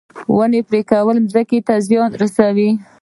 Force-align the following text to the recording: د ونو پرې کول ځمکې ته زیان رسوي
د 0.25 0.27
ونو 0.37 0.59
پرې 0.69 0.81
کول 0.91 1.15
ځمکې 1.31 1.59
ته 1.67 1.73
زیان 1.87 2.11
رسوي 2.21 2.69